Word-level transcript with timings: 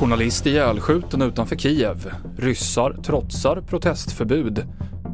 Journalist 0.00 0.46
ihjälskjuten 0.46 1.22
utanför 1.22 1.56
Kiev. 1.56 2.10
Ryssar 2.38 2.96
trotsar 3.02 3.60
protestförbud. 3.60 4.66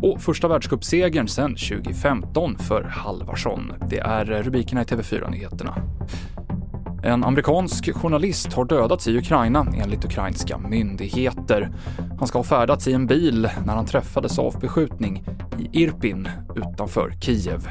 Och 0.03 0.23
första 0.23 0.49
världscupsegern 0.49 1.29
sedan 1.29 1.54
2015 1.54 2.59
för 2.59 2.83
Halvarsson. 2.83 3.73
Det 3.91 3.99
är 3.99 4.25
rubrikerna 4.25 4.83
i 4.83 4.85
TV4-nyheterna. 4.85 5.76
En 7.04 7.24
amerikansk 7.24 7.94
journalist 7.94 8.53
har 8.53 8.64
dödats 8.64 9.08
i 9.08 9.19
Ukraina 9.19 9.66
enligt 9.82 10.04
ukrainska 10.04 10.58
myndigheter. 10.58 11.71
Han 12.19 12.28
ska 12.28 12.38
ha 12.38 12.44
färdats 12.44 12.88
i 12.88 12.92
en 12.92 13.06
bil 13.06 13.48
när 13.66 13.74
han 13.74 13.87
träffades 13.87 14.38
av 14.38 14.60
beskjutning 14.60 15.24
i 15.58 15.82
Irpin 15.82 16.28
utanför 16.56 17.14
Kiev. 17.20 17.69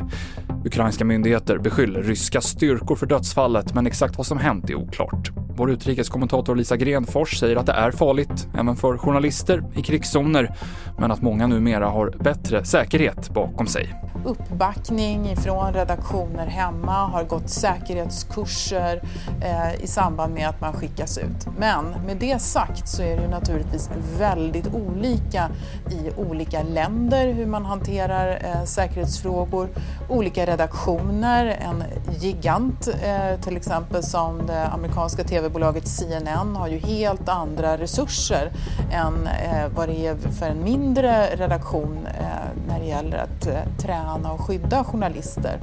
Ukrainska 0.65 1.05
myndigheter 1.05 1.57
beskyller 1.57 2.03
ryska 2.03 2.41
styrkor 2.41 2.95
för 2.95 3.05
dödsfallet, 3.05 3.73
men 3.73 3.87
exakt 3.87 4.17
vad 4.17 4.25
som 4.25 4.37
hänt 4.37 4.69
är 4.69 4.75
oklart. 4.75 5.31
Vår 5.55 5.71
utrikeskommentator 5.71 6.55
Lisa 6.55 6.77
Grenfors 6.77 7.39
säger 7.39 7.55
att 7.55 7.65
det 7.65 7.71
är 7.71 7.91
farligt, 7.91 8.47
även 8.57 8.75
för 8.75 8.97
journalister 8.97 9.63
i 9.75 9.81
krigszoner, 9.81 10.55
men 10.99 11.11
att 11.11 11.21
många 11.21 11.47
numera 11.47 11.87
har 11.87 12.13
bättre 12.23 12.65
säkerhet 12.65 13.29
bakom 13.29 13.67
sig. 13.67 14.10
Uppbackning 14.25 15.35
från 15.37 15.73
redaktioner 15.73 16.47
hemma, 16.47 17.05
har 17.07 17.23
gått 17.23 17.49
säkerhetskurser 17.49 19.01
eh, 19.41 19.83
i 19.83 19.87
samband 19.87 20.33
med 20.33 20.49
att 20.49 20.61
man 20.61 20.73
skickas 20.73 21.17
ut. 21.17 21.47
Men 21.57 21.85
med 22.05 22.17
det 22.17 22.41
sagt 22.41 22.87
så 22.87 23.03
är 23.03 23.17
det 23.17 23.27
naturligtvis 23.27 23.89
väldigt 24.17 24.73
olika 24.73 25.49
i 25.89 26.11
olika 26.17 26.63
länder 26.63 27.33
hur 27.33 27.45
man 27.45 27.65
hanterar 27.65 28.39
eh, 28.43 28.63
säkerhetsfrågor, 28.63 29.69
olika 30.09 30.45
redaktioner, 30.45 31.45
en 31.45 31.83
gigant 32.19 32.87
eh, 32.87 33.41
till 33.41 33.57
exempel 33.57 34.03
som 34.03 34.47
det 34.47 34.67
amerikanska 34.67 35.23
tv-bolaget 35.23 35.87
CNN 35.87 36.55
har 36.55 36.67
ju 36.67 36.77
helt 36.77 37.29
andra 37.29 37.77
resurser 37.77 38.51
än 38.91 39.27
eh, 39.27 39.67
vad 39.75 39.89
det 39.89 40.07
är 40.07 40.15
för 40.15 40.45
en 40.45 40.63
mindre 40.63 41.35
redaktion 41.35 42.07
eh, 42.19 42.25
när 42.67 42.79
det 42.79 42.85
gäller 42.85 43.17
att 43.17 43.47
eh, 43.47 43.77
träna 43.77 44.10
och 44.11 44.41
skydda 44.41 44.83
journalister. 44.83 45.59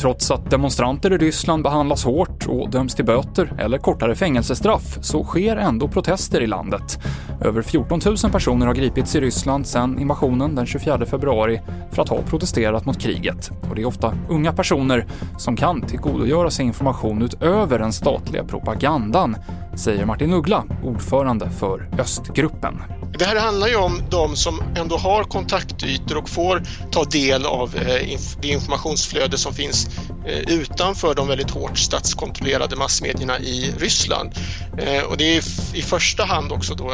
Trots 0.00 0.30
att 0.30 0.50
demonstranter 0.50 1.12
i 1.12 1.18
Ryssland 1.18 1.62
behandlas 1.62 2.04
hårt 2.04 2.46
och 2.46 2.70
döms 2.70 2.94
till 2.94 3.04
böter 3.04 3.52
eller 3.58 3.78
kortare 3.78 4.14
fängelsestraff 4.14 4.98
så 5.00 5.24
sker 5.24 5.56
ändå 5.56 5.88
protester 5.88 6.40
i 6.40 6.46
landet. 6.46 6.98
Över 7.44 7.62
14 7.62 8.00
000 8.04 8.16
personer 8.32 8.66
har 8.66 8.74
gripits 8.74 9.16
i 9.16 9.20
Ryssland 9.20 9.66
sedan 9.66 9.98
invasionen 9.98 10.54
den 10.54 10.66
24 10.66 11.06
februari 11.06 11.60
för 11.90 12.02
att 12.02 12.08
ha 12.08 12.18
protesterat 12.22 12.84
mot 12.86 13.00
kriget. 13.00 13.50
Och 13.68 13.74
det 13.74 13.82
är 13.82 13.86
ofta 13.86 14.14
unga 14.28 14.52
personer 14.52 15.06
som 15.38 15.56
kan 15.56 15.82
tillgodogöra 15.82 16.50
sig 16.50 16.66
information 16.66 17.22
utöver 17.22 17.78
den 17.78 17.92
statliga 17.92 18.44
propagandan, 18.44 19.36
säger 19.74 20.06
Martin 20.06 20.32
Uggla, 20.32 20.64
ordförande 20.84 21.50
för 21.50 21.88
Östgruppen. 21.98 22.74
Det 23.12 23.24
här 23.24 23.36
handlar 23.36 23.68
ju 23.68 23.76
om 23.76 24.02
de 24.10 24.36
som 24.36 24.62
ändå 24.76 24.96
har 24.96 25.24
kontaktytor 25.24 26.16
och 26.16 26.28
får 26.28 26.62
ta 26.92 27.04
del 27.04 27.46
av 27.46 27.76
eh, 27.76 28.18
det 28.40 28.48
informationsflöde 28.48 29.38
som 29.38 29.52
finns 29.52 29.90
eh, 30.26 30.38
utanför 30.38 31.14
de 31.14 31.28
väldigt 31.28 31.50
hårt 31.50 31.78
statskontrollerade 31.78 32.76
massmedierna 32.76 33.38
i 33.38 33.74
Ryssland. 33.78 34.30
Eh, 34.78 35.02
och 35.02 35.16
det 35.16 35.36
är 35.36 35.44
i 35.74 35.82
första 35.82 36.24
hand 36.24 36.52
också 36.52 36.74
då 36.74 36.92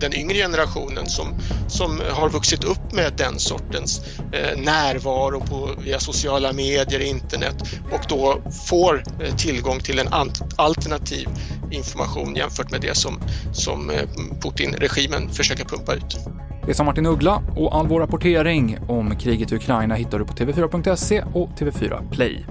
den 0.00 0.14
yngre 0.14 0.34
generationen 0.34 1.06
som, 1.06 1.26
som 1.68 2.00
har 2.10 2.28
vuxit 2.28 2.64
upp 2.64 2.92
med 2.92 3.12
den 3.16 3.38
sortens 3.38 4.00
eh, 4.32 4.58
närvaro 4.60 5.40
på, 5.40 5.70
via 5.84 6.00
sociala 6.00 6.52
medier, 6.52 7.00
internet 7.00 7.54
och 7.92 8.00
då 8.08 8.42
får 8.68 9.02
eh, 9.20 9.34
tillgång 9.36 9.80
till 9.80 9.98
en 9.98 10.08
alternativ 10.56 11.28
information 11.70 12.36
jämfört 12.36 12.70
med 12.70 12.80
det 12.80 12.96
som, 12.96 13.20
som 13.52 13.90
eh, 13.90 13.96
Putin-regimen 14.42 15.28
försöker 15.28 15.64
pumpa 15.64 15.94
ut. 15.94 16.18
Det 16.66 16.74
sa 16.74 16.84
Martin 16.84 17.06
Uggla 17.06 17.42
och 17.56 17.76
all 17.76 17.88
vår 17.88 18.00
rapportering 18.00 18.78
om 18.88 19.16
kriget 19.16 19.52
i 19.52 19.54
Ukraina 19.54 19.94
hittar 19.94 20.18
du 20.18 20.24
på 20.24 20.32
TV4.se 20.32 21.22
och 21.34 21.50
TV4 21.58 22.10
Play. 22.10 22.44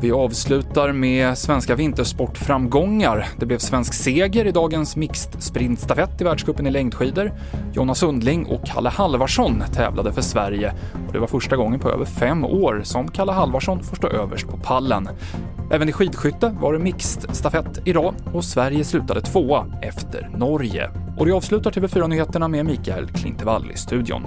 Vi 0.00 0.12
avslutar 0.12 0.92
med 0.92 1.38
svenska 1.38 1.74
vintersportframgångar. 1.74 3.28
Det 3.36 3.46
blev 3.46 3.58
svensk 3.58 3.94
seger 3.94 4.44
i 4.46 4.50
dagens 4.50 4.96
mixed 4.96 5.42
sprintstafett 5.42 6.20
i 6.20 6.24
världscupen 6.24 6.66
i 6.66 6.70
längdskidor. 6.70 7.32
Jonna 7.72 7.94
Sundling 7.94 8.46
och 8.46 8.66
Kalle 8.66 8.88
Halvarsson 8.88 9.62
tävlade 9.72 10.12
för 10.12 10.22
Sverige 10.22 10.74
och 11.06 11.12
det 11.12 11.18
var 11.18 11.26
första 11.26 11.56
gången 11.56 11.80
på 11.80 11.90
över 11.90 12.04
fem 12.04 12.44
år 12.44 12.80
som 12.84 13.08
Kalle 13.08 13.32
Halvarsson 13.32 13.82
får 13.82 13.96
stå 13.96 14.08
överst 14.08 14.48
på 14.48 14.56
pallen. 14.56 15.08
Även 15.70 15.88
i 15.88 15.92
skidskytte 15.92 16.56
var 16.60 16.72
det 16.72 16.78
mixed 16.78 17.36
stafett 17.36 17.78
idag 17.84 18.14
och 18.32 18.44
Sverige 18.44 18.84
slutade 18.84 19.20
tvåa 19.20 19.66
efter 19.82 20.30
Norge. 20.36 20.90
Och 21.18 21.26
det 21.26 21.32
avslutar 21.32 21.70
TV4-nyheterna 21.70 22.48
med 22.48 22.66
Mikael 22.66 23.08
Klintevall 23.08 23.70
i 23.74 23.76
studion. 23.76 24.22